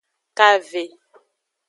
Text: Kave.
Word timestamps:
Kave. 0.37 0.83